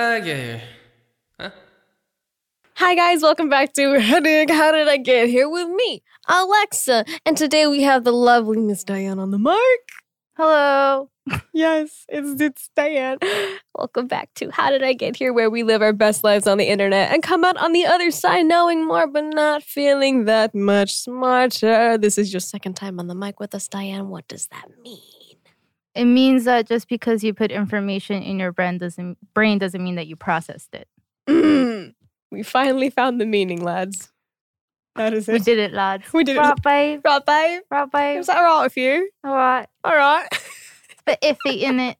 [0.00, 0.62] Did I get here?
[1.38, 1.50] Huh?
[2.76, 7.04] Hi guys, welcome back to How Did, How Did I Get Here with me, Alexa.
[7.26, 9.80] And today we have the lovely Miss Diane on the mic.
[10.38, 11.10] Hello.
[11.52, 13.18] Yes, it's it's Diane.
[13.74, 16.56] Welcome back to How Did I Get Here, where we live our best lives on
[16.56, 20.54] the internet and come out on the other side knowing more but not feeling that
[20.54, 21.98] much smarter.
[21.98, 24.08] This is your second time on the mic with us, Diane.
[24.08, 25.19] What does that mean?
[25.94, 29.96] It means that just because you put information in your brain doesn't brain doesn't mean
[29.96, 30.88] that you processed it.
[31.28, 31.94] Mm,
[32.30, 34.10] we finally found the meaning, lads.
[34.96, 35.32] That is it.
[35.32, 36.12] We did it, lads.
[36.12, 36.62] We did it.
[36.62, 37.00] Babe.
[37.04, 37.62] Right, babe.
[37.70, 38.20] Right, babe.
[38.20, 39.10] Is that all right with you?
[39.24, 39.66] All right.
[39.84, 40.26] All right.
[40.30, 41.96] It's a bit iffy, in it.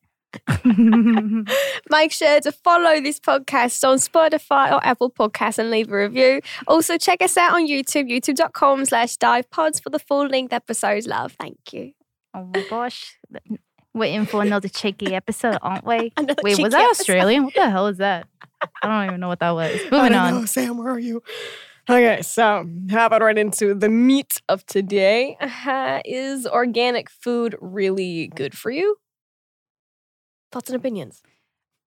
[1.90, 6.40] Make sure to follow this podcast on Spotify or Apple Podcasts and leave a review.
[6.66, 11.06] Also, check us out on YouTube, youtube.com slash divepods for the full length episodes.
[11.06, 11.36] Love.
[11.40, 11.92] Thank you.
[12.34, 13.16] Oh my gosh.
[13.92, 16.12] We're in for another cheeky episode, aren't we?
[16.16, 17.00] Another Wait, was that episode.
[17.02, 17.44] Australian?
[17.44, 18.28] What the hell is that?
[18.82, 19.80] I don't even know what that was.
[19.90, 20.34] Moving on.
[20.34, 21.22] know, Sam, where are you?
[21.88, 25.36] Okay, so how about right into the meat of today?
[25.40, 28.96] Uh, is organic food really good for you?
[30.52, 31.22] Thoughts and opinions.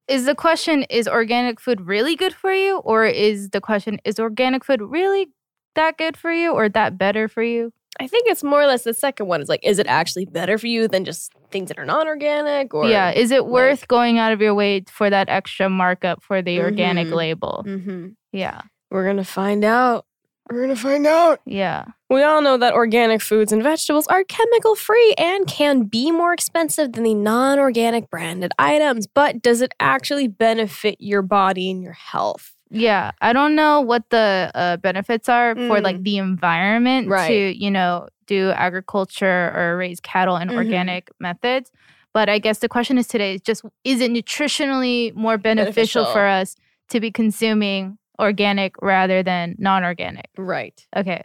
[0.10, 4.20] Is the question is organic food really good for you or is the question is
[4.20, 5.28] organic food really
[5.76, 7.72] that good for you or that better for you?
[8.04, 9.42] I think it's more or less the second one.
[9.42, 12.74] Is like, is it actually better for you than just things that are non-organic?
[12.74, 16.42] Or yeah, is it worth going out of your way for that extra markup for
[16.42, 17.14] the organic Mhm.
[17.14, 17.64] label?
[17.66, 18.62] hmm Yeah.
[18.92, 20.06] We're gonna find out.
[20.52, 21.40] We're gonna find out.
[21.46, 21.86] Yeah.
[22.10, 26.34] We all know that organic foods and vegetables are chemical free and can be more
[26.34, 29.08] expensive than the non organic branded items.
[29.08, 32.52] But does it actually benefit your body and your health?
[32.74, 37.12] Yeah, I don't know what the uh, benefits are for like the environment Mm.
[37.12, 37.28] Right.
[37.28, 40.56] to, you know, do agriculture or raise cattle in Mhm.
[40.56, 41.72] organic methods.
[42.14, 46.14] But I guess the question is today is just is it nutritionally more beneficial, Beneficial.
[46.14, 46.56] for us
[46.90, 50.28] to be consuming organic rather than non-organic?
[50.38, 50.86] Right.
[50.96, 51.24] Okay.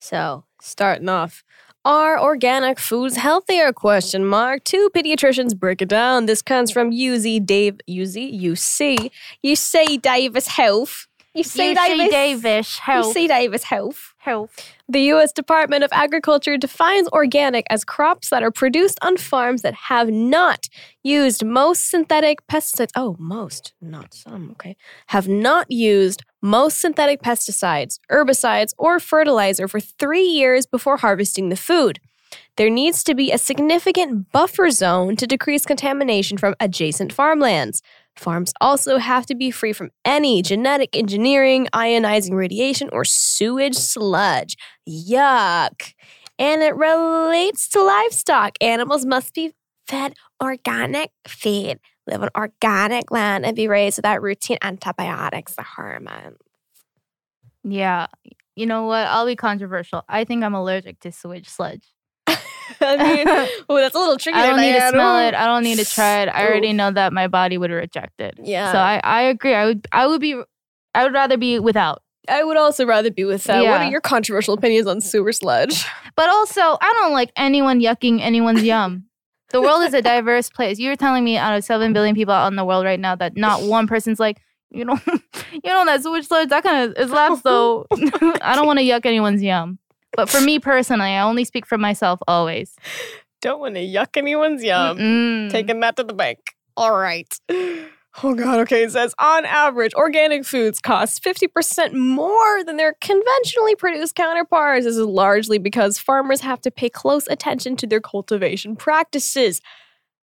[0.00, 1.42] So, starting off,
[1.84, 3.72] are organic foods healthier?
[3.72, 4.64] Question mark.
[4.64, 6.26] Two pediatricians break it down.
[6.26, 9.10] This comes from UZ Dave UZ UC.
[9.42, 11.06] You say Davis Health.
[11.34, 12.10] You see Davis.
[12.10, 13.12] Davis You health.
[13.12, 14.14] say Davis Health.
[14.18, 14.73] health.
[14.86, 15.32] The U.S.
[15.32, 20.68] Department of Agriculture defines organic as crops that are produced on farms that have not
[21.02, 22.90] used most synthetic pesticides.
[22.94, 24.76] Oh, most, not some, okay.
[25.06, 31.56] Have not used most synthetic pesticides, herbicides, or fertilizer for three years before harvesting the
[31.56, 31.98] food.
[32.56, 37.80] There needs to be a significant buffer zone to decrease contamination from adjacent farmlands.
[38.16, 44.56] Farms also have to be free from any genetic engineering, ionizing radiation, or sewage sludge.
[44.88, 45.94] Yuck.
[46.38, 48.56] And it relates to livestock.
[48.60, 49.52] Animals must be
[49.86, 56.38] fed organic feed, live on organic land, and be raised without routine antibiotics or hormones.
[57.62, 58.06] Yeah.
[58.56, 59.06] You know what?
[59.06, 60.02] I'll be controversial.
[60.08, 61.93] I think I'm allergic to sewage sludge.
[62.80, 63.28] I mean,
[63.68, 64.38] oh, that's a little tricky.
[64.38, 65.34] I don't need to smell it.
[65.34, 66.28] I don't need to try it.
[66.28, 68.38] I already know that my body would reject it.
[68.42, 68.72] Yeah.
[68.72, 69.54] So I, I agree.
[69.54, 70.40] I would I would be
[70.94, 72.02] I would rather be without.
[72.28, 73.62] I would also rather be with that.
[73.62, 75.84] What are your controversial opinions on sewer sludge?
[76.16, 79.06] But also, I don't like anyone yucking anyone's yum.
[79.50, 80.78] The world is a diverse place.
[80.78, 83.36] You're telling me out of seven billion people out in the world right now that
[83.36, 84.96] not one person's like, you know,
[85.52, 87.86] you know that sewage sludge that kind of is last though.
[87.90, 89.80] I don't want to yuck anyone's yum.
[90.16, 92.74] But for me personally, I only speak for myself always.
[93.40, 94.98] Don't want to yuck anyone's yum.
[94.98, 95.50] Mm.
[95.50, 96.38] Taking that to the bank.
[96.76, 97.38] All right.
[98.22, 98.60] Oh God.
[98.60, 98.84] Okay.
[98.84, 104.86] It says on average, organic foods cost fifty percent more than their conventionally produced counterparts.
[104.86, 109.60] This is largely because farmers have to pay close attention to their cultivation practices.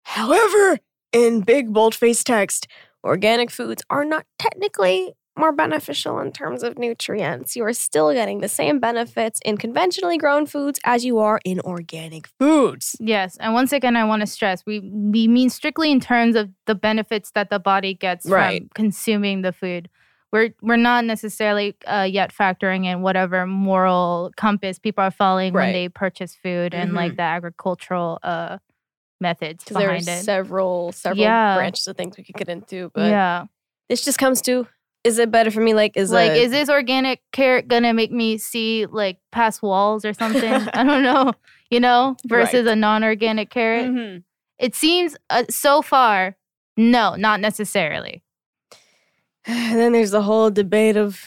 [0.03, 0.79] However,
[1.13, 2.67] in big bold-faced text,
[3.03, 7.57] organic foods are not technically more beneficial in terms of nutrients.
[7.57, 11.61] You are still getting the same benefits in conventionally grown foods as you are in
[11.61, 12.97] organic foods.
[13.01, 16.51] Yes, and once again, I want to stress we we mean strictly in terms of
[16.67, 18.63] the benefits that the body gets Right.
[18.63, 19.89] from consuming the food.
[20.31, 25.65] we're we're not necessarily uh, yet factoring in whatever moral compass people are following Right.
[25.65, 27.17] when they purchase food and like Mhm.
[27.17, 28.59] the agricultural uh,
[29.21, 30.03] methods Because there are it.
[30.03, 31.55] several several Yeah.
[31.57, 33.47] branches of things we could get into, but yeah,
[33.89, 34.67] this just comes to:
[35.05, 35.75] is it better for me?
[35.75, 40.05] Like, is like a- is this organic carrot gonna make me see like past walls
[40.05, 40.53] or something?
[40.75, 41.33] I don't know.
[41.71, 43.87] You know, versus a non-organic carrot.
[43.91, 44.23] Mhm.
[44.59, 46.37] It seems uh, so far,
[46.77, 48.23] no, not necessarily.
[49.47, 51.21] And then there's the whole debate of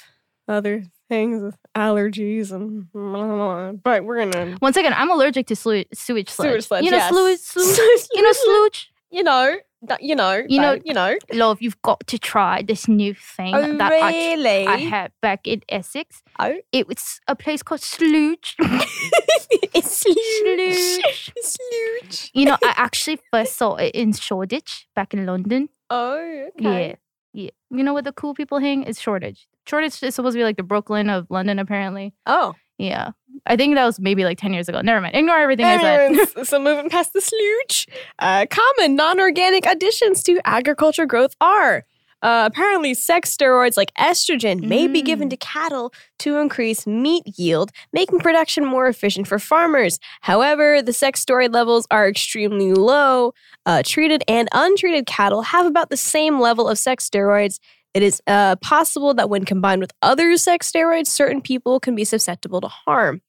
[0.48, 2.88] other things with allergies and
[3.84, 6.50] but we're gonna Once again, I'm allergic to slu- sewage sludge.
[6.50, 7.10] Sewage sludge, You know, yes.
[7.14, 7.40] sewage,
[7.76, 8.92] sewage, you know, sludge.
[9.12, 12.88] You know that you know You know- you know Love, you've got to try this
[12.88, 16.22] new thing oh that I, really I had back in Essex.
[16.40, 18.56] oh It was a place called Sludge.
[19.74, 21.32] it's Sludge.
[21.42, 22.32] Sludge.
[22.34, 25.70] You know, I actually first saw it in Shoreditch back in London.
[25.90, 26.96] oh okay Yeah.
[27.34, 27.50] Yeah.
[27.70, 28.84] You know where the cool people hang?
[28.84, 29.48] It's Shoreditch.
[29.66, 32.14] Shoreditch is supposed to be like the Brooklyn of London, apparently.
[32.26, 33.12] oh Yeah.
[33.46, 34.82] I think that was maybe like 10 years ago.
[34.82, 35.16] Never mind.
[35.16, 36.00] Ignore everything I said.
[36.12, 37.88] Anyways, so moving past the sludge,
[38.20, 41.86] uh, common non-organic additions to agriculture growth are
[42.22, 45.32] uh, apparently sex steroids like estrogen may be given Mm.
[45.32, 49.98] to cattle to increase meat yield, making production more efficient for farmers.
[50.22, 53.34] However, the sex steroid levels are extremely low.
[53.66, 57.58] Uh, treated and untreated cattle have about the same level of sex steroids.
[57.94, 62.06] It is uh, possible that when combined with other sex steroids, certain people can be
[62.06, 63.22] susceptible to harm.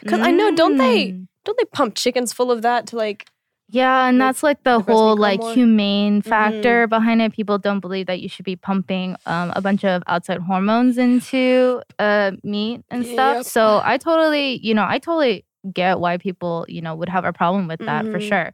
[0.00, 1.08] Because I know, don't they?
[1.12, 1.28] Mm.
[1.44, 3.26] Don't they pump chickens full of that to like?
[3.68, 5.50] Yeah, and that's like the the whole like more?
[5.50, 5.60] Mm-hmm.
[5.60, 7.32] humane factor behind it.
[7.32, 11.82] People don't believe that you should be pumping um, a bunch of outside hormones into
[11.98, 13.36] uh, meat and stuff.
[13.38, 13.46] Yep.
[13.46, 17.32] So I totally, you know, I totally get why people, you know, would have a
[17.32, 18.28] problem with that for Mhm.
[18.28, 18.52] sure.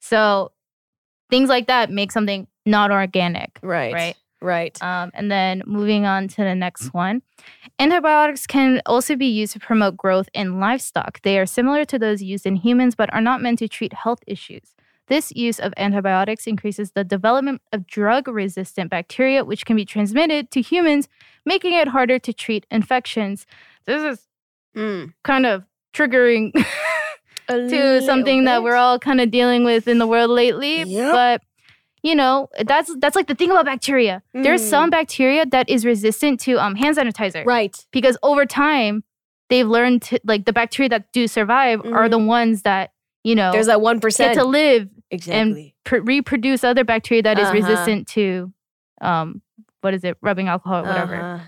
[0.00, 0.52] So
[1.30, 3.92] things like that make something not organic, Right.
[3.94, 4.16] right?
[4.42, 4.80] Right.
[4.82, 7.22] Um, and then moving on to the next one.
[7.78, 11.20] Antibiotics can also be used to promote growth in livestock.
[11.22, 14.20] They are similar to those used in humans, but are not meant to treat health
[14.26, 14.74] issues.
[15.08, 20.50] This use of antibiotics increases the development of drug resistant bacteria, which can be transmitted
[20.52, 21.08] to humans,
[21.44, 23.46] making it harder to treat infections.
[23.86, 24.26] This is
[24.76, 25.12] Mm.
[25.24, 26.52] kind of triggering
[27.48, 30.84] to something that we're all kind of dealing with in the world lately.
[30.84, 31.12] Yep.
[31.12, 31.42] But
[32.02, 34.22] you know, that's that's like the thing about bacteria.
[34.32, 34.70] There's Mm.
[34.70, 37.76] some bacteria that is resistant to um hand sanitizer right.
[37.92, 39.04] because over time
[39.48, 42.92] they've learned to like the bacteria that do survive are the ones that
[43.24, 45.74] you know There's that one get to live exactly.
[45.84, 47.54] pr- reproduce other bacteria that is Uh-huh.
[47.54, 48.52] resistant to
[49.00, 49.42] um
[49.82, 51.14] what is it rubbing alcohol or whatever.
[51.16, 51.44] Uh-huh.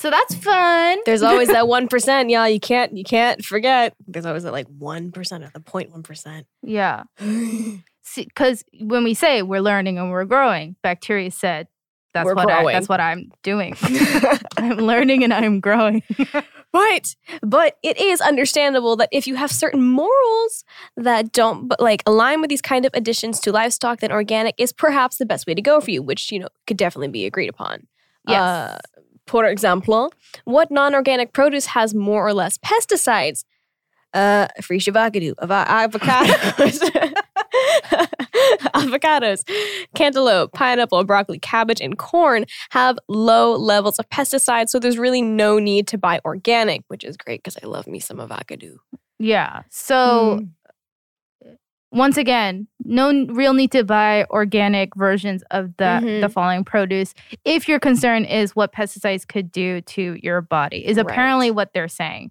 [0.00, 0.98] So that's fun.
[1.06, 2.48] There's always that one percent, y'all.
[2.48, 2.96] You can't.
[2.96, 3.94] You can't forget.
[4.06, 6.46] There's always that like one percent or the point one percent.
[6.62, 7.02] yeah.
[8.16, 11.68] because when we say we're learning and we're growing, bacteria said
[12.14, 13.76] that's We're what I, that's what I'm doing.
[14.56, 16.02] I'm learning and I'm growing.
[16.74, 17.16] Right.
[17.40, 20.64] But it is understandable that if you have certain morals
[20.98, 24.72] that don't but like align with these kind of additions to livestock, then organic is
[24.72, 27.48] perhaps the best way to go for you, which, you know, could definitely be agreed
[27.48, 27.86] upon.
[28.28, 28.40] Yes.
[28.40, 28.78] Uh,
[29.26, 30.12] for example,
[30.44, 33.44] what non-organic produce has more or less pesticides?
[34.14, 36.80] Uh, free shavagadu, ava- avocados,
[38.74, 39.44] avocados,
[39.94, 45.58] cantaloupe, pineapple, broccoli, cabbage, and corn have low levels of pesticides, so there's really no
[45.58, 48.78] need to buy organic, which is great because I love me some avocado.
[49.18, 49.62] yeah.
[49.70, 50.46] So
[51.90, 56.20] once again, no real need to buy organic versions of the Mhm.
[56.20, 57.14] the following produce
[57.46, 60.86] if your concern is what pesticides could do to your body.
[60.86, 61.56] Is apparently Right.
[61.56, 62.30] what they're saying.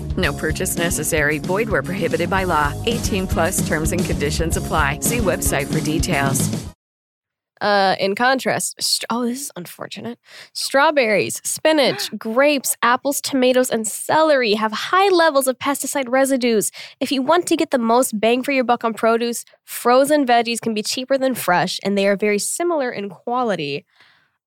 [0.17, 1.37] No purchase necessary.
[1.37, 2.73] Void where prohibited by law.
[2.87, 4.99] 18 plus terms and conditions apply.
[5.01, 6.71] See website for details.
[7.61, 10.17] Uh, in contrast, str- oh, this is unfortunate.
[10.53, 16.71] Strawberries, spinach, grapes, apples, tomatoes, and celery have high levels of pesticide residues.
[16.99, 20.59] If you want to get the most bang for your buck on produce, frozen veggies
[20.59, 23.85] can be cheaper than fresh, and they are very similar in quality.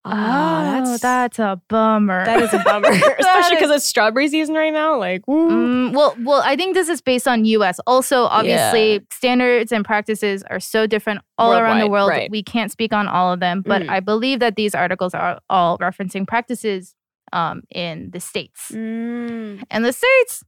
[0.07, 2.25] Oh, that's, that's a bummer.
[2.27, 4.99] That is a bummer, especially because it's strawberry season right now.
[4.99, 5.25] Like.
[5.27, 7.81] Mm, well, well, I think this is based on U.S.
[7.87, 12.11] Also, obviously, standards and practices are so different all around the world.
[12.11, 12.31] right.
[12.31, 13.89] We can't speak on all of them, but Mm.
[13.89, 16.95] I believe that these articles are all referencing practices
[17.33, 18.71] um, in the states.
[18.73, 19.63] Mm.
[19.71, 20.45] And the states,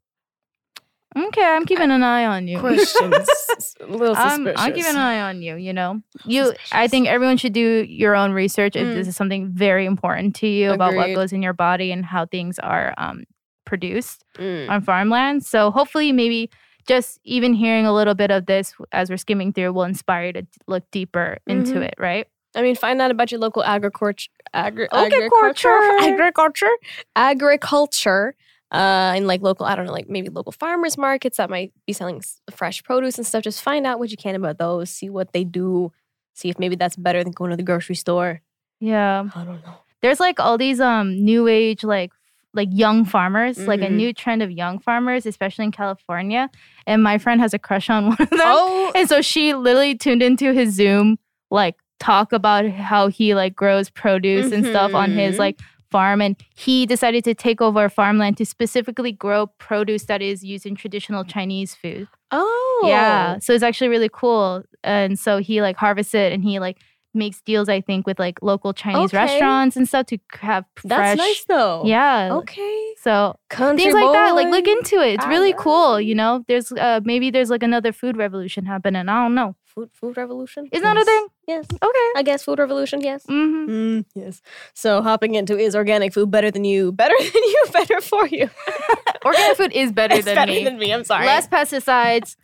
[1.17, 2.59] okay, I'm keeping an eye on you.
[2.61, 2.95] questions.
[3.81, 4.61] a little I'm, suspicious.
[4.61, 5.57] I'm keeping an eye on you.
[5.57, 6.53] You know, you.
[6.73, 8.95] I think everyone should do your own research if Mm.
[8.95, 12.27] this is something very important to you about what goes in your body and how
[12.27, 13.25] things are um,
[13.65, 14.69] produced Mm.
[14.71, 15.45] on farmland.
[15.45, 16.51] So hopefully, maybe
[16.87, 20.33] just even hearing a little bit of this as we're skimming through will inspire you
[20.35, 21.83] to look deeper into Mhm.
[21.89, 21.95] it.
[21.99, 22.27] Right?
[22.55, 25.69] I mean, find out about your local agriculture, agri- Agriculture.
[26.01, 26.71] agriculture,
[27.17, 28.35] agriculture,
[28.73, 31.93] uh, and like local, I don't know, like maybe local farmers markets that might be
[31.93, 33.43] selling fresh produce and stuff.
[33.45, 34.91] Just find out what you can about those.
[34.91, 35.93] See what they do.
[36.35, 38.41] See if maybe that's better than going to the grocery store.
[38.81, 39.25] Yeah.
[39.35, 39.75] I don't know.
[40.03, 42.13] There's like all these um new age like
[42.55, 43.93] like young farmers, like a Mhm.
[43.97, 46.49] new trend of young farmers, especially in California.
[46.87, 48.41] And my friend has a crush on one of them.
[48.43, 51.19] Oh, And so she literally tuned into his Zoom,
[51.51, 55.39] like talk about how he like grows produce and stuff on his Mhm.
[55.39, 56.21] like farm.
[56.21, 60.75] And he decided to take over farmland to specifically grow produce that is used in
[60.75, 62.09] traditional Chinese food.
[62.33, 63.39] oh, Yeah.
[63.39, 64.63] So it's actually really cool.
[64.85, 66.79] And so he like harvests it and he like
[67.15, 69.25] makes deals, I think, with like local Chinese Okay.
[69.25, 71.83] restaurants and stuff to have That's nice though.
[71.87, 72.31] Yeah.
[72.35, 72.95] Okay.
[73.01, 75.15] So Country things like that, like look into it.
[75.15, 76.01] It's I really love cool.
[76.01, 79.09] You know, there's uh maybe there's like another food revolution happening.
[79.09, 79.57] I don't know.
[79.77, 80.69] Food, food revolution.
[80.73, 81.27] Is that a thing?
[81.47, 81.67] Yes.
[81.71, 82.09] Okay.
[82.17, 83.03] I guess food revolution.
[83.03, 83.25] Yes.
[83.27, 83.71] Mm-hmm.
[83.71, 84.41] Mm, yes.
[84.73, 86.93] So hopping into is organic food better than you?
[86.93, 87.65] Better than you?
[87.75, 88.49] Better for you?
[89.27, 90.65] Organic food is better It's than better me.
[90.65, 90.93] than me.
[90.95, 91.27] I'm sorry.
[91.27, 92.37] Less pesticides,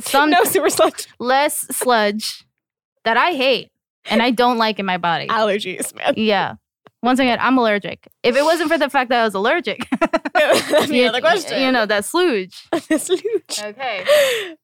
[0.00, 2.44] some no super sludge less sludge
[3.04, 3.70] that I hate
[4.10, 5.28] and I don't like in my body.
[5.28, 6.12] allergies, man.
[6.18, 6.56] Yeah.
[7.06, 8.08] Once again, I'm allergic.
[8.24, 9.86] If it wasn't for the fact that I was allergic,
[10.34, 11.62] That's the you, other question.
[11.62, 12.66] you know, that sludge.
[12.98, 13.62] Sludge.
[13.62, 14.04] Okay.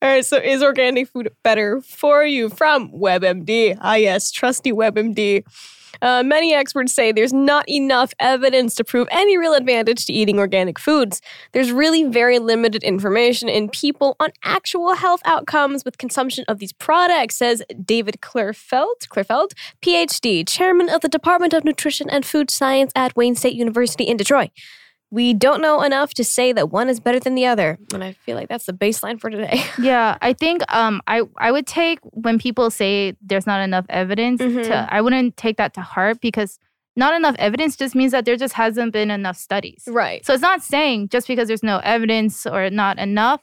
[0.02, 0.26] All right.
[0.26, 2.48] So is organic food better for you?
[2.48, 3.78] From WebMD.
[3.80, 5.44] Ah, yes, trusty WebMD.
[6.00, 10.38] Uh, many experts say there's not enough evidence to prove any real advantage to eating
[10.38, 11.20] organic foods.
[11.52, 16.72] There's really very limited information in people on actual health outcomes with consumption of these
[16.72, 22.92] products, says David Klurfeld, Klurfeld, PhD, chairman of the Department of Nutrition and Food Science
[22.96, 24.50] at Wayne State University in Detroit.
[25.12, 27.78] We don't know enough to say that one is better than the other.
[27.92, 29.62] And I feel like that's the baseline for today.
[29.78, 34.40] Yeah, I think um I I would take when people say there's not enough evidence
[34.40, 34.64] Mhm.
[34.68, 36.58] to I wouldn't take that to heart because
[36.96, 39.84] not enough evidence just means that there just hasn't been enough studies.
[39.86, 40.24] Right.
[40.26, 43.40] So it's not saying just because there's no evidence or not enough,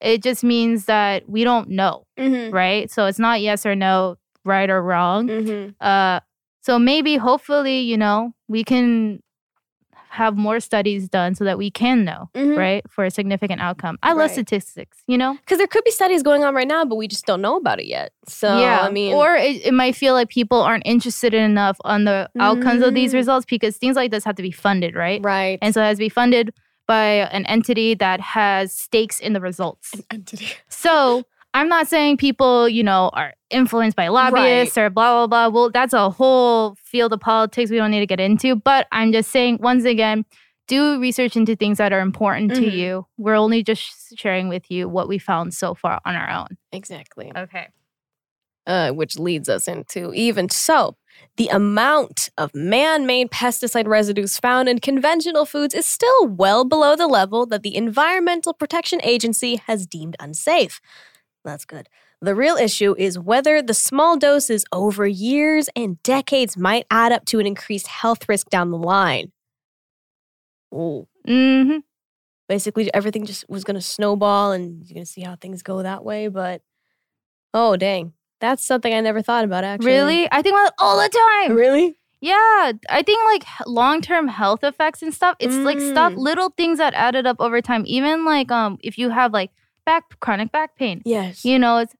[0.00, 2.54] it just means that we don't know, Mm-hmm.
[2.54, 2.90] right?
[2.90, 5.26] So it's not yes or no, right or wrong.
[5.28, 5.70] Mm-hmm.
[5.80, 6.20] Uh
[6.60, 9.20] so maybe hopefully, you know, we can
[10.10, 12.56] have more studies done so that we can know, Mhm.
[12.56, 12.84] right?
[12.90, 13.98] For a significant outcome.
[14.02, 15.34] I love statistics, you know?
[15.34, 17.78] Because there could be studies going on right now, but we just don't know about
[17.80, 18.12] it yet.
[18.26, 22.04] So yeah, I mean, or it, it might feel like people aren't interested enough on
[22.04, 23.16] the outcomes of these Mm.
[23.16, 25.20] results because things like this have to be funded, right?
[25.22, 25.58] right.
[25.62, 26.52] And so it has to be funded
[26.86, 29.94] by an entity that has stakes in the results.
[30.10, 30.48] entity.
[30.68, 31.24] So
[31.58, 35.48] I'm not saying people, you know, are influenced by lobbyists or blah, blah, blah.
[35.48, 38.54] Well, that's a whole field of politics we don't need to get into.
[38.54, 40.24] But I'm just saying, once again,
[40.68, 42.72] do research into things that are important to Mhm.
[42.72, 43.06] you.
[43.16, 46.56] We're only just sharing with you what we found so far on our own.
[46.72, 47.32] Exactly.
[47.36, 47.68] Okay.
[48.66, 50.94] Uh, which leads us into even so,
[51.38, 56.94] the amount of man made pesticide residues found in conventional foods is still well below
[56.94, 60.80] the level that the Environmental Protection Agency has deemed unsafe.
[61.44, 61.88] That's good.
[62.20, 67.24] The real issue is whether the small doses over years and decades might add up
[67.26, 69.32] to an increased health risk down the line.
[70.74, 71.06] Ooh.
[71.26, 71.78] Mm-hmm.
[72.48, 75.82] Basically, everything just was going to snowball and you're going to see how things go
[75.82, 76.28] that way.
[76.28, 76.62] But
[77.54, 78.14] oh, dang.
[78.40, 79.86] That's something I never thought about, actually.
[79.90, 80.28] Really?
[80.30, 81.56] I think about it all the time.
[81.56, 81.98] Really?
[82.20, 85.36] Yeah, I think like long term health effects and stuff.
[85.38, 86.18] It's like stuff, Mm.
[86.18, 87.84] little things that added up over time.
[87.86, 89.50] Even like um, if you have like
[89.90, 91.44] back chronic back pain, Yes.
[91.50, 91.94] you know, it's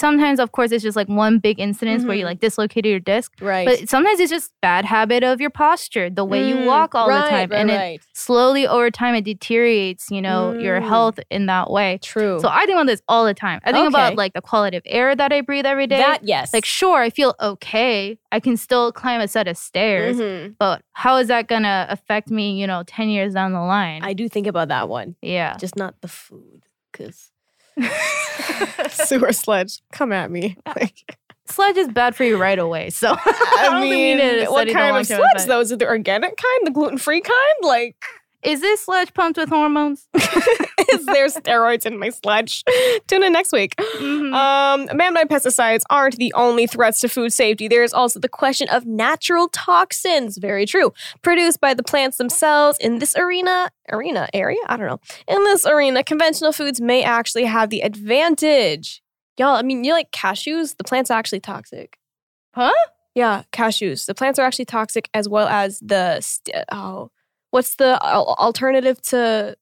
[0.00, 2.30] sometimes of course it's just like one big incident where you Mhm.
[2.30, 3.32] like dislocated your disc.
[3.40, 3.66] Right.
[3.68, 7.08] But sometimes it's just bad habit of your posture, the way you Mm, walk all
[7.08, 7.50] right, the time.
[7.50, 8.00] right, and right.
[8.00, 10.88] it slowly over time it deteriorates, you know, your Mm.
[10.88, 11.98] health in that way.
[12.02, 12.40] True.
[12.40, 13.60] So I think about this all the time.
[13.64, 15.98] I think about like the quality of air that I breathe every day.
[15.98, 16.52] That yes.
[16.52, 18.18] Like sure, I feel okay.
[18.32, 20.16] I can still climb a set of stairs.
[20.18, 20.56] Mhm.
[20.58, 24.00] But how is that gonna affect me, you know, 10 years down the line?
[24.04, 25.14] I do think about that one.
[25.22, 25.56] yeah.
[25.58, 27.30] Just not the food, because
[28.90, 29.80] sewer sludge.
[29.92, 30.56] Come at me.
[30.66, 31.16] Uh, like,
[31.50, 32.90] Sludge is bad for you right away.
[32.90, 35.48] So I, I mean, to what kind of sludge effect.
[35.48, 35.60] though?
[35.60, 37.36] Is it the organic kind, the gluten free kind?
[37.62, 37.96] Like,
[38.42, 40.08] Is this sludge pumped with hormones?
[40.14, 42.64] is there steroids in my sludge?
[43.06, 43.74] Tune in next week.
[43.76, 44.34] Mhm.
[44.34, 47.68] Um, man-made pesticides aren't the only threats to food safety.
[47.68, 50.38] There's also the question of natural toxins.
[50.38, 50.92] Very true.
[51.22, 54.58] Produced by the plants themselves in this arena, arena area.
[54.66, 55.00] I don't know.
[55.28, 59.02] In this arena, conventional foods may actually have the advantage.
[59.38, 60.76] Y'all, I mean, you like cashews?
[60.76, 61.98] The plant's are actually toxic.
[62.54, 62.72] Huh?
[63.14, 64.06] Yeah, cashews.
[64.06, 67.10] The plants are actually toxic as well as the st- oh,
[67.50, 69.56] what's the alternative to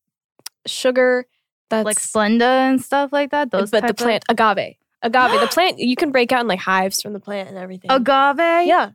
[0.66, 1.26] sugar?
[1.71, 3.50] That's like Splenda and stuff like that.
[3.50, 4.75] Those but the type of- plant agave.
[5.02, 5.40] Agave.
[5.40, 7.90] the plant you can break out in like hives from the plant and everything.
[7.90, 8.66] agave.
[8.66, 8.90] Yeah.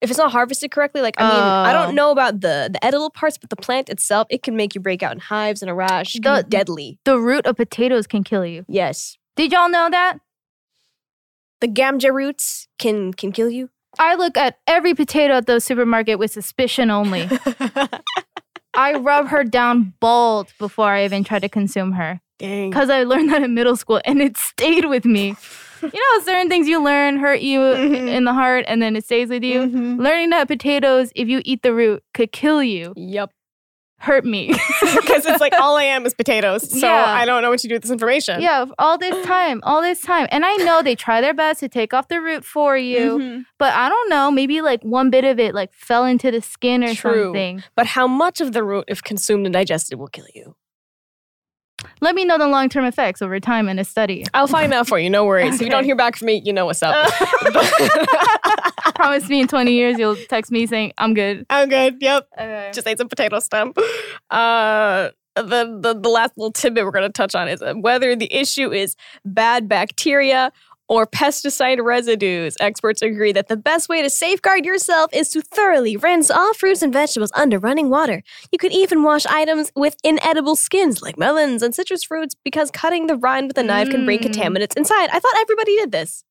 [0.00, 1.84] If it's not harvested correctly, like I mean, I Oh.
[1.86, 4.80] don't know about the the edible parts, but the plant itself, it can make you
[4.80, 6.14] break out in hives and a rash.
[6.14, 6.98] It can be The- deadly.
[7.04, 8.64] The root of potatoes can kill you.
[8.68, 9.16] Yes.
[9.36, 10.18] Did y'all know that?
[11.60, 13.70] The gamja roots can can kill you.
[13.98, 17.28] I look at every potato at the supermarket with suspicion only.
[18.78, 22.20] I rub her down bald before I even try to consume her.
[22.38, 22.70] Dang.
[22.70, 25.34] Because I learned that in middle school and it stayed with me.
[25.80, 28.08] You know, certain things you learn hurt you Mhm.
[28.08, 29.60] in the heart and then it stays with you.
[29.60, 30.00] Mhm.
[30.02, 33.30] Learning that potatoes, if you eat the root, could kill you, Yep.
[33.98, 34.54] Hurt me.
[34.80, 36.70] Because it's like all I am is potatoes.
[36.70, 37.04] So Yeah.
[37.06, 38.40] I don't know what to do with this information.
[38.40, 40.28] yeah, all this time, all this time.
[40.30, 43.44] And I know they try their best to take off the root for you, Mhm.
[43.58, 46.84] but I don't know, maybe like one bit of it like fell into the skin
[46.84, 47.24] or True.
[47.26, 47.62] something.
[47.74, 50.54] But how much of the root, if consumed and digested, will kill you?
[52.00, 54.24] Let me know the long term effects over time in a study.
[54.34, 55.10] I'll find out for you.
[55.10, 55.56] No worries.
[55.56, 56.94] If you don't hear back from me, you know what's up.
[58.94, 61.46] Promise me in 20 years you'll text me saying, I'm good.
[61.50, 61.96] I'm good.
[62.00, 62.28] Yep.
[62.34, 62.70] Okay.
[62.72, 63.78] Just ate some potato stump.
[64.30, 65.10] Uh,
[65.42, 68.32] the, the the last little tidbit we're going to touch on is uh, whether the
[68.34, 70.52] issue is bad bacteria
[70.88, 72.56] or pesticide residues.
[72.60, 76.82] Experts agree that the best way to safeguard yourself is to thoroughly rinse all fruits
[76.82, 78.22] and vegetables under running water.
[78.50, 83.06] You could even wash items with inedible skins like melons and citrus fruits because cutting
[83.06, 84.30] the rind with a knife can bring Mm.
[84.32, 85.10] contaminants inside.
[85.12, 86.24] I thought everybody did this.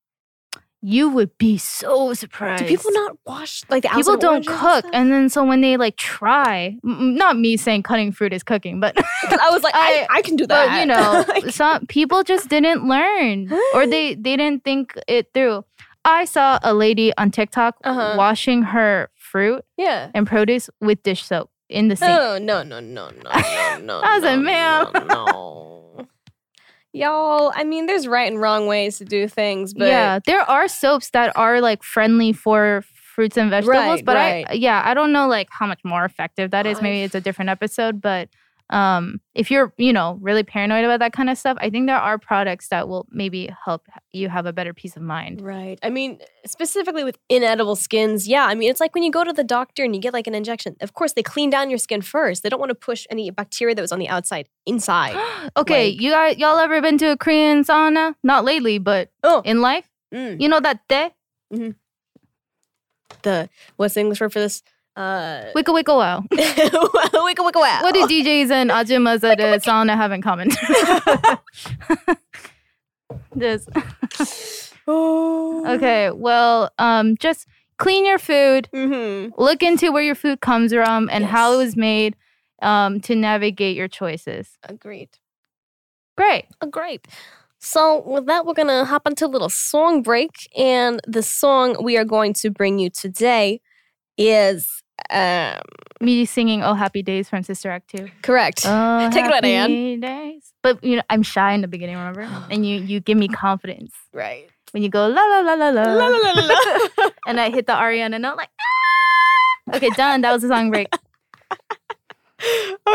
[0.89, 2.63] You would be so surprised.
[2.63, 5.59] Do people not wash like the People don't oranges and cook, and then so when
[5.59, 8.95] they like try, m- not me saying cutting fruit is cooking, but
[9.29, 10.67] I was like, I, I, can do that.
[10.69, 15.27] but you know, Like- some people just didn't learn, or they they didn't think it
[15.33, 15.65] through.
[16.05, 18.15] I saw a lady on TikTok Uh-huh.
[18.17, 20.09] washing her fruit yeah.
[20.15, 22.07] and produce with dish soap in the sink.
[22.09, 23.99] No, no, no, no, no, no, no.
[23.99, 24.87] I was like, ma'am.
[24.93, 25.76] No, no.
[26.97, 30.67] Y'all, I mean, there's right and wrong ways to do things, but yeah, there are
[30.67, 35.11] soaps that are like friendly for fruits and vegetables, Right, but I yeah, I don't
[35.11, 36.81] know like how much more effective that is.
[36.81, 38.29] Maybe it's a different episode, but
[38.69, 41.95] um if you're, you know, really paranoid about that kind of stuff, I think there
[41.95, 45.41] are products that will maybe help you have a better peace of mind.
[45.41, 45.79] Right.
[45.83, 48.45] I mean, specifically with inedible skins, yeah.
[48.45, 50.35] I mean, it's like when you go to the doctor and you get like an
[50.35, 50.75] injection.
[50.81, 52.43] Of course, they clean down your skin first.
[52.43, 55.15] They don't want to push any bacteria that was on the outside inside.
[55.57, 58.15] okay, Like- you guys y'all ever been to a Korean sauna?
[58.23, 59.41] Not lately, but Oh.
[59.45, 59.87] in life?
[60.13, 60.41] Mm.
[60.41, 61.09] You know that te?
[63.23, 64.61] The what's the English word for this?
[64.97, 66.23] Uh, Wicka wicka wow.
[66.31, 67.79] wicka wicka wow.
[67.83, 70.49] What do DJs and ajumas at a sauna have in common?
[73.37, 73.69] Just
[74.87, 75.63] Oh.
[75.75, 76.09] okay.
[76.11, 77.45] Well, um, just
[77.77, 78.69] clean your food.
[78.73, 79.39] Mm-hmm.
[79.39, 82.15] Look into where your food comes from and how it was made,
[82.61, 84.57] um, to navigate your choices.
[84.63, 85.09] Agreed.
[86.15, 86.45] Great.
[86.61, 87.05] Oh, great.
[87.59, 90.31] So, with that, we're going to hop into a little song break.
[90.57, 93.59] And the song we are going to bring you today
[94.17, 95.59] is um,
[96.01, 98.07] Me singing "Oh Happy Days" from Sister Act Two.
[98.21, 98.63] correct.
[98.65, 100.53] Oh, Take it away, happy days.
[100.61, 102.23] But you know, I'm shy in the beginning, remember?
[102.51, 104.49] And you you give me confidence right.
[104.71, 107.67] when you go la la la la la, La, la, la, la, and I hit
[107.67, 108.49] the Ariana note like.
[108.59, 110.21] "Ah!" Okay, done.
[110.21, 110.87] That was the song break.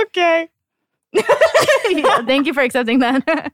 [0.03, 0.49] okay.
[1.13, 3.53] Yeah, thank you for accepting that.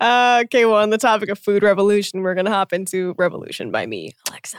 [0.00, 3.72] Uh, okay, well, on the topic of food revolution, we're going to hop into Revolution
[3.72, 4.58] by me, Alexa.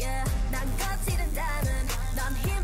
[0.00, 0.24] yeah.
[0.50, 2.59] 난 거칠은 diamond, 넌 힘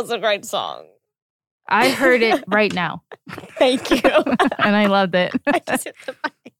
[0.00, 0.86] Was a great song.
[1.68, 3.02] I heard it right now.
[3.58, 4.00] Thank you.
[4.58, 5.30] and I loved it.
[5.46, 6.54] I just hit the mic.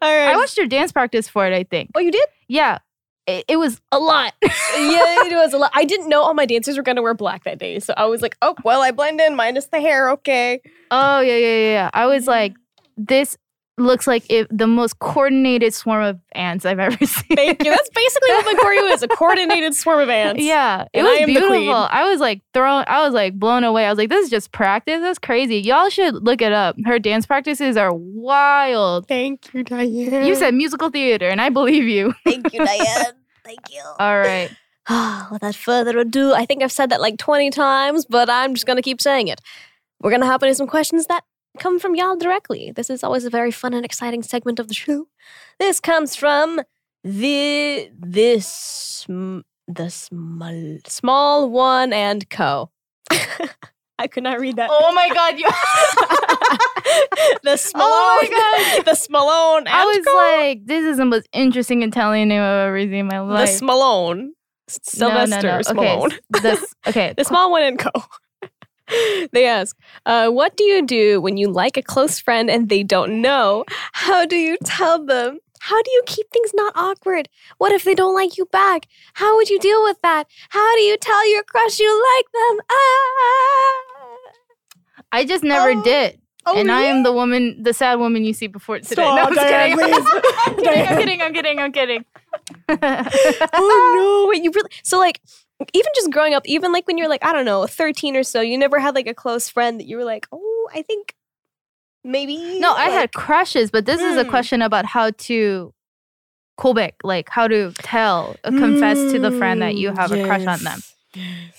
[0.00, 0.28] All right.
[0.28, 1.90] I watched your dance practice for it, I think.
[1.96, 2.24] Oh, you did?
[2.46, 2.78] Yeah.
[3.26, 4.34] It, it was a lot.
[4.40, 4.50] yeah,
[5.26, 5.72] it was a lot.
[5.74, 8.22] I didn't know all my dancers were gonna wear black that day, so I was
[8.22, 10.60] like, "Oh, well, I blend in minus the hair, okay."
[10.92, 11.90] Oh, yeah, yeah, yeah, yeah.
[11.92, 12.54] I was like,
[12.96, 13.36] this
[13.80, 17.36] looks like if the most coordinated swarm of ants I've ever seen.
[17.36, 17.70] Thank you.
[17.70, 20.42] That's basically what my choreo is—a coordinated swarm of ants.
[20.42, 21.74] Yeah, it And I was am the beautiful.
[21.90, 22.84] I was like thrown.
[22.86, 23.86] I was like blown away.
[23.86, 25.00] I was like, this is just practice.
[25.00, 25.56] That's crazy.
[25.58, 26.76] Y'all should look it up.
[26.84, 29.08] Her dance practices are wild.
[29.08, 30.24] Thank you, Diane.
[30.26, 32.14] You said musical theater, and I believe you.
[32.24, 33.12] Thank you, Diane.
[33.44, 33.82] Thank you.
[33.98, 34.50] All right.
[35.30, 38.82] Without further ado, I think I've said that like 20 times, but I'm just gonna
[38.82, 39.40] keep saying it.
[40.00, 41.24] We're gonna hop into some questions that
[41.58, 42.72] come from y'all directly.
[42.74, 45.08] This is always a very fun and exciting segment of the show.
[45.58, 46.60] This comes from
[47.04, 52.70] the this the small small one and co.
[54.00, 54.70] I could not read that.
[54.70, 55.48] Oh my god, you
[57.42, 57.80] the Smallone.
[57.80, 58.84] Oh my God.
[58.84, 59.58] the Smallone.
[59.58, 60.14] And I was co.
[60.14, 63.58] like, this is the most interesting Italian name I've ever seen in my life.
[63.58, 63.66] the.
[63.66, 64.28] Smallone.
[64.68, 65.62] Sylvester no, no.
[65.62, 66.06] Smallone.
[66.06, 67.14] Okay, this, okay.
[67.16, 67.90] the small one and co.
[69.32, 72.82] they ask, uh, what do you do when you like a close friend and they
[72.82, 73.64] don't know?
[73.92, 75.38] How do you tell them?
[75.60, 77.28] How do you keep things not awkward?
[77.58, 78.86] What if they don't like you back?
[79.14, 80.26] How would you deal with that?
[80.50, 82.60] How do you tell your crush you like them?
[82.70, 83.84] Ah!
[85.12, 85.82] I just never Oh.
[85.82, 86.20] did.
[86.46, 89.02] Oh, and I am the woman, the sad woman you see before today.
[89.02, 89.92] Stop, no, I'm Diane, kidding.
[89.94, 90.22] please.
[90.46, 90.86] I'm kidding.
[90.86, 91.20] I'm kidding.
[91.20, 91.58] I'm kidding.
[91.58, 92.04] I'm kidding.
[93.52, 94.30] oh no!
[94.30, 94.70] Wait, you really?
[94.82, 95.20] So like,
[95.72, 98.40] even just growing up, even like when you're like I don't know, thirteen or so,
[98.40, 101.14] you never had like a close friend that you were like, oh, I think
[102.04, 102.60] maybe.
[102.60, 104.30] No, I had crushes, but this is a Mm.
[104.30, 105.72] question about how to
[106.56, 110.46] Quebec, like how to tell, uh, confess to the friend that you have a crush
[110.46, 110.82] on them,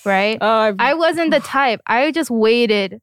[0.05, 0.41] right?
[0.41, 1.81] Uh, I wasn't the type.
[1.87, 3.01] I just waited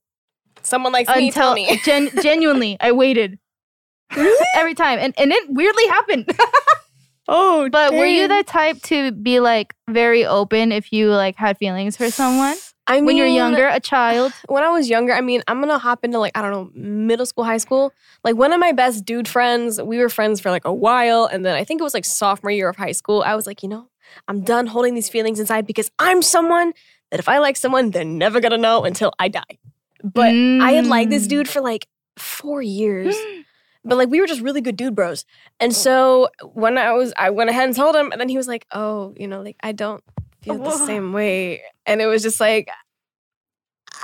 [0.62, 1.30] someone likes me.
[1.30, 1.80] Tell until me.
[1.84, 3.38] gen- genuinely I waited
[4.56, 6.30] every time, and and it weirdly happened.
[7.28, 11.58] Oh, But were you the type to be like very open if you like had
[11.58, 12.56] feelings for someone?
[12.88, 14.32] I mean, when you're younger, a child?
[14.48, 17.26] When I was younger, I mean, I'm gonna hop into like I don't know, middle
[17.26, 17.92] school, high school.
[18.22, 21.44] Like one of my best dude friends, we were friends for like a while, and
[21.44, 23.22] then I think it was like sophomore year of high school.
[23.26, 23.88] I was like, you know,
[24.28, 26.72] I'm done holding these feelings inside because I'm someone
[27.10, 29.58] that if I like someone, they're never gonna know until I die.
[30.04, 31.30] But I had liked this Mm.
[31.30, 33.16] dude for like four years.
[33.86, 35.24] But like we were just really good dude bros.
[35.60, 38.48] And so when I was I went ahead and told him, and then he was
[38.48, 40.02] like, Oh, you know, like I don't
[40.42, 41.62] feel the same way.
[41.86, 42.68] And it was just like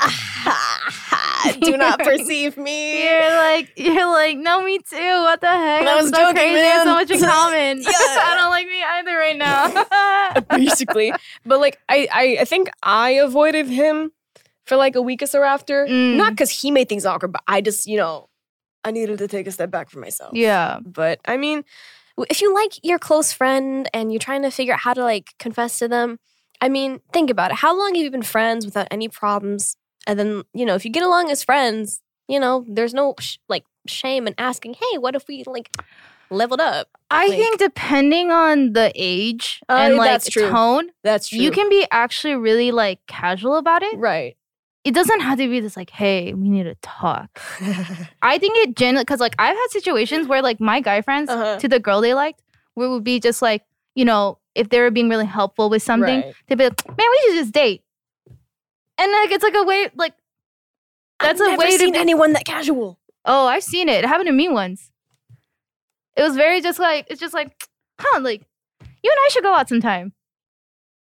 [1.61, 3.05] do not perceive me.
[3.05, 4.97] You're like, you're like, no, me too.
[4.97, 5.81] What the heck?
[5.81, 6.61] And I was so joking, crazy.
[6.61, 7.83] Have so much in common.
[7.83, 7.91] yeah.
[7.91, 10.57] I don't like me either right now.
[10.57, 11.13] basically.
[11.45, 14.13] But like I, I I think I avoided him
[14.65, 15.87] for like a week or so after.
[15.87, 16.17] Mm.
[16.17, 18.29] Not because he made things awkward, but I just, you know,
[18.85, 20.33] I needed to take a step back for myself.
[20.35, 20.79] yeah.
[20.85, 21.65] But I mean,
[22.31, 25.31] if you like your close friend and you're trying to figure out how to like
[25.39, 26.19] confess to them,
[26.61, 27.57] I mean, think about it.
[27.59, 29.77] How long have you been friends without any problems?
[30.07, 33.39] And then, you know, if you get along as friends, you know, there's no sh-
[33.49, 35.71] like shame in asking, hey, what if we like
[36.31, 36.89] leveled up?
[37.11, 41.39] I Like- think depending on the age Uh, and like that's tone, That's true.
[41.39, 43.97] you can be actually really like casual about it.
[43.99, 44.37] right.
[44.85, 47.41] It doesn't have to be this like, hey, we need to talk.
[48.23, 51.59] I think it generally because like I've had situations where like my guy friends Uh-huh.
[51.61, 52.43] to the girl they liked,
[52.75, 53.63] where it would be just like,
[53.95, 56.35] you know, if they were being really helpful with something, Right.
[56.49, 57.83] they'd be like, man, we should just date.
[58.99, 60.15] And like it's like a way like
[61.21, 62.99] that's I've a way to seen be- anyone that casual.
[63.25, 64.03] Oh, I've seen it.
[64.05, 64.91] It happened to me once.
[66.17, 67.55] It was very just like it's just like,
[68.01, 68.43] huh, like
[68.81, 70.13] you and I should go out sometime.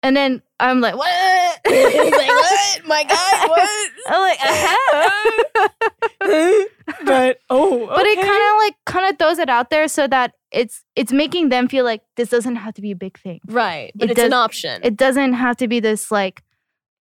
[0.03, 1.61] And then I'm like, what?
[1.69, 2.87] He's like, what?
[2.87, 3.91] My God, what?
[4.09, 5.69] I'm like, uh-huh.
[7.05, 10.33] but oh, but it kind of like kind of throws it out there so that
[10.51, 13.41] it's it's making them feel like this doesn't have to be a big thing.
[13.47, 14.81] right, but it it's an option.
[14.83, 16.43] It doesn't have to be this like,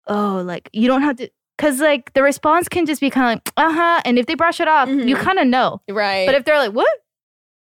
[0.06, 1.30] oh, like you don't have to.
[1.58, 4.02] Cause like the response can just be kind of like, uh huh.
[4.04, 5.20] And if they brush it off, you Mhm.
[5.22, 5.80] kind of know.
[5.88, 6.90] right, But if they're like, what?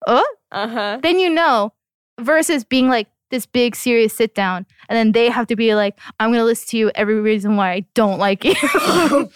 [0.08, 1.72] Oh, uh huh, then you know
[2.20, 5.98] versus being like this big serious sit down and then they have to be like
[6.20, 9.28] i'm gonna list to you every reason why i don't like you because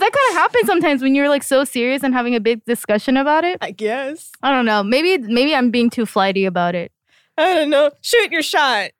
[0.00, 3.16] that kind of happens sometimes when you're like so serious and having a big discussion
[3.16, 4.30] about it I guess.
[4.42, 6.92] i don't know maybe maybe i'm being too flighty about it
[7.40, 7.92] I don't know.
[8.02, 8.90] Shoot your shot.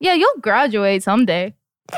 [0.00, 1.54] yeah you'll graduate someday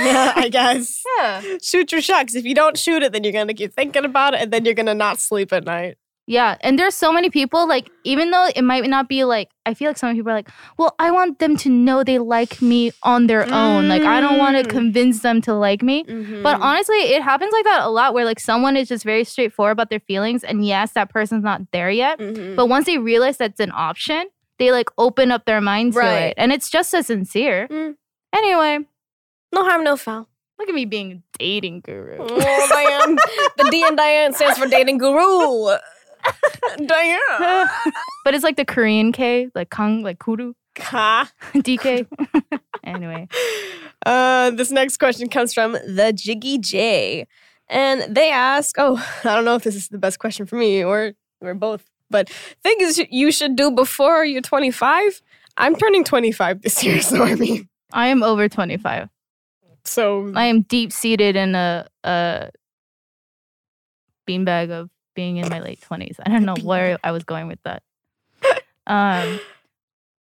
[0.00, 1.02] Yeah, I guess.
[1.16, 2.22] yeah Shoot your shot.
[2.22, 4.64] Because if you don't shoot it, then you're gonna keep thinking about it, and then
[4.64, 5.96] you're gonna not sleep at night.
[6.30, 9.72] Yeah and there's so many people like even though it might not be like i
[9.72, 12.92] feel like some people are like well i want them to know they like me
[13.02, 14.70] on their own like i don't want to Mm.
[14.70, 16.02] convince them to like me
[16.42, 19.72] But honestly, it happens like that a lot where like someone is just very straightforward
[19.72, 22.18] about their feelings and yes, that person's not there yet.
[22.18, 22.56] Mhm.
[22.56, 26.22] But once they realize that's an option, they like open up their mind to Right.
[26.30, 26.34] it.
[26.36, 27.68] And it's just as sincere.
[27.70, 27.94] Mm.
[28.34, 28.84] Anyway,
[29.54, 30.28] no harm, no foul.
[30.58, 32.16] look at me being a dating guru.
[32.18, 33.14] Oh, Diane.
[33.56, 35.76] the D and Diane stands for dating guru.
[38.24, 41.30] But it's like the Korean K, like Kang, like Kuru, Ha.
[41.54, 42.06] DK.
[42.84, 43.28] anyway.
[44.06, 47.26] Uh, this next question comes from the Jiggy J,
[47.68, 50.84] and they ask, "Oh, I don't know if this is the best question for me
[50.84, 52.28] or or both, but
[52.62, 55.22] things you should do before you're 25."
[55.60, 59.08] I'm turning 25 this year, so I mean, I am over 25.
[59.84, 62.50] so I am deep seated in a, a
[64.28, 66.14] beanbag of being in my late 20s.
[66.24, 67.82] I don't know where I was going with that.
[68.86, 69.40] Um,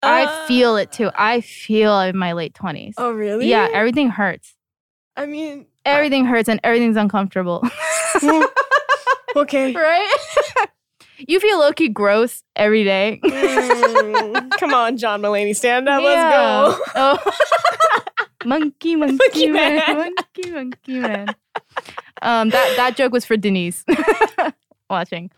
[0.03, 1.09] I feel it too.
[1.15, 2.93] I feel in my late 20s.
[2.99, 3.47] Oh, really?
[3.47, 4.53] Yeah, everything hurts.
[5.17, 7.67] I mean, Everything hurts and everything's uncomfortable.
[9.35, 9.73] okay.
[9.75, 10.17] right?
[11.17, 13.19] you feel low key gross every day.
[13.23, 16.03] Mm, come on, John Mulaney, stand up.
[16.03, 16.83] Let's go.
[16.95, 17.97] Oh.
[18.45, 19.75] monkey, monkey, Monkey man.
[19.75, 19.95] man.
[19.95, 21.35] monkey, monkey man.
[22.21, 23.83] Um, that that joke was for Denise
[24.89, 25.31] watching.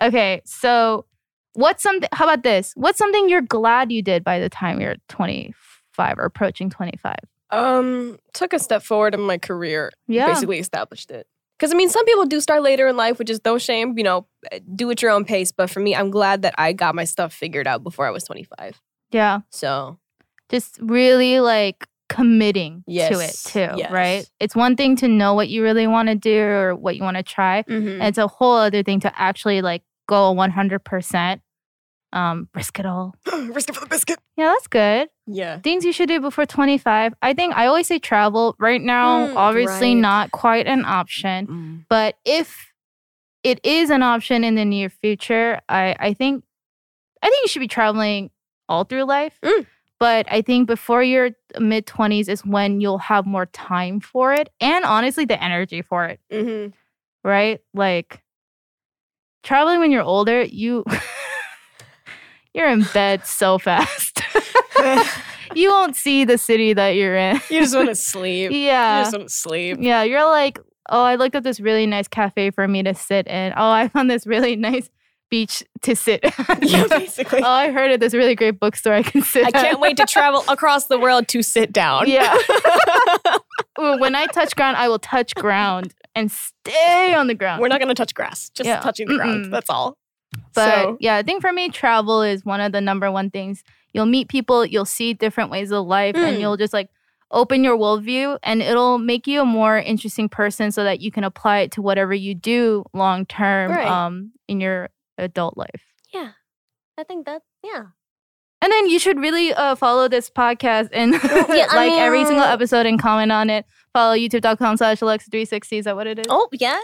[0.00, 1.06] Okay, so
[1.54, 2.08] what's something?
[2.12, 2.72] How about this?
[2.76, 7.14] What's something you're glad you did by the time you're 25 or approaching 25?
[7.50, 9.92] Um, took a step forward in my career.
[10.08, 10.26] Yeah.
[10.26, 11.26] basically established it.
[11.58, 13.96] Because I mean, some people do start later in life, which is no shame.
[13.96, 14.26] You know,
[14.74, 15.52] do at your own pace.
[15.52, 18.24] But for me, I'm glad that I got my stuff figured out before I was
[18.24, 18.80] 25.
[19.12, 19.98] Yeah, So
[20.50, 23.90] just really like committing to it too, yes.
[23.90, 24.30] right?
[24.40, 27.16] It's one thing to know what you really want to do or what you want
[27.16, 27.62] to try.
[27.62, 27.94] mhm.
[27.94, 31.40] And it's a whole other thing to actually like go 100%,
[32.12, 33.14] um, risk it all.
[33.52, 34.18] risk it for the biscuit.
[34.36, 35.08] Yeah, that's good.
[35.26, 35.58] Yeah.
[35.60, 37.14] Things you should do before 25.
[37.22, 38.54] I think I always say travel.
[38.58, 40.00] Right now, Mm, obviously right.
[40.00, 41.46] not quite an option.
[41.46, 41.84] Mm.
[41.88, 42.72] But if
[43.42, 46.44] it is an option in the near future, I, I think
[47.22, 48.30] I think you should be traveling
[48.68, 49.38] all through life.
[49.42, 49.66] Mm.
[49.98, 54.50] But I think before your mid 20s is when you'll have more time for it
[54.60, 56.70] and honestly the energy for it, Mm-hmm.
[57.26, 57.60] right?
[57.72, 58.22] Like
[59.42, 60.84] traveling when you're older, you
[62.54, 64.20] you're in bed so fast.
[65.54, 67.36] you won't see the city that you're in.
[67.50, 68.50] You just want to sleep.
[68.52, 68.98] Yeah.
[68.98, 69.78] You just want to sleep.
[69.80, 70.58] Yeah, you're like,
[70.90, 73.52] oh, I looked up this really nice cafe for me to sit in.
[73.56, 74.90] Oh, I found this really nice
[75.30, 76.24] beach to sit.
[76.62, 77.42] Yeah, basically.
[77.42, 79.46] oh, I heard of this really great bookstore I can sit.
[79.46, 82.08] I can't wait to travel across the world to sit down.
[82.08, 82.36] Yeah.
[83.78, 87.60] When I touch ground, I will touch ground and stay on the ground.
[87.60, 88.80] We're not going to touch grass, just Yeah.
[88.80, 89.46] touching the ground.
[89.46, 89.50] Mm-mm.
[89.50, 89.98] That's all.
[90.54, 93.62] But So- yeah, I think for me, travel is one of the number one things.
[93.92, 96.40] You'll meet people, you'll see different ways of life, and Mm.
[96.40, 96.88] you'll just like
[97.30, 101.24] open your worldview, and it'll make you a more interesting person so that you can
[101.24, 103.86] apply it to whatever you do long term Right.
[103.86, 105.92] um, in your adult life.
[106.12, 106.32] Yeah.
[106.98, 107.84] I think that, yeah.
[108.62, 111.20] And then you should really uh, follow this podcast and Yeah,
[111.70, 113.66] I like every single episode and comment on it.
[113.92, 115.78] Follow youtube.com slash Alexa360.
[115.78, 116.26] Is that what it is?
[116.28, 116.82] Oh, yes.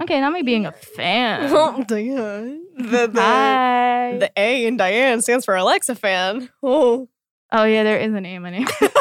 [0.00, 1.50] Okay, not me being a fan.
[1.52, 2.62] Oh, Diane.
[2.76, 4.16] The, the, Hi.
[4.18, 6.50] the A in Diane stands for Alexa fan.
[6.62, 7.08] Oh.
[7.50, 8.92] Oh yeah, there is an a name in it.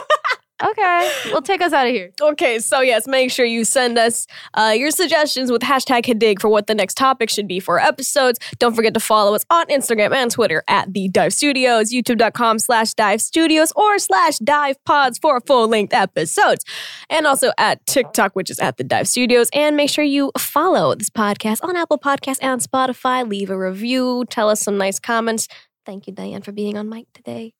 [0.63, 2.11] Okay, well take us out of here.
[2.21, 6.49] Okay, so yes, make sure you send us uh, your suggestions with hashtag Hadig for
[6.49, 8.39] what the next topic should be for episodes.
[8.59, 12.93] Don't forget to follow us on Instagram and Twitter at The Dive Studios, youtube.com slash
[12.93, 16.65] dive studios or slash dive pods for full length episodes.
[17.09, 19.49] And also at TikTok, which is at The Dive Studios.
[19.53, 23.27] And make sure you follow this podcast on Apple Podcasts and Spotify.
[23.27, 25.47] Leave a review, tell us some nice comments.
[25.85, 27.56] Thank you, Diane, for being on mic today.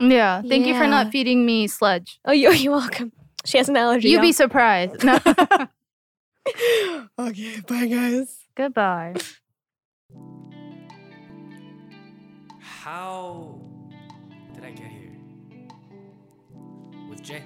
[0.00, 0.90] Yeah, thank you for Yeah.
[0.90, 2.20] not feeding me sludge.
[2.24, 3.12] Oh, you're, you're welcome.
[3.44, 4.10] She has an allergy.
[4.10, 4.32] You'd be y'all.
[4.34, 5.02] surprised.
[5.02, 5.18] No.
[7.18, 8.38] okay, bye, guys.
[8.54, 9.14] Goodbye.
[12.60, 13.60] How
[14.54, 15.16] did I get here?
[17.08, 17.42] With Jay?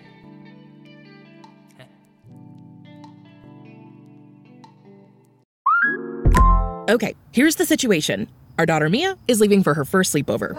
[6.88, 8.28] Okay, here's the situation.
[8.58, 10.58] Our daughter Mia is leaving for her first sleepover.